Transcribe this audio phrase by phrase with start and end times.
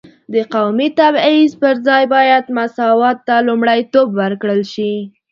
[0.33, 4.93] د قومي تبعیض پر ځای باید مساوات ته لومړیتوب ورکړل شي.